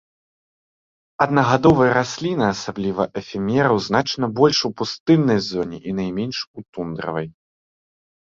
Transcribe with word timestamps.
Аднагадовыя 1.25 1.91
расліны, 1.99 2.43
асабліва 2.53 3.03
эфемераў, 3.21 3.77
значна 3.89 4.25
больш 4.41 4.57
у 4.71 4.73
пустыннай 4.83 5.39
зоне 5.51 5.77
і 5.93 5.95
найменш 6.01 6.37
у 6.47 6.59
тундравай. 6.73 7.27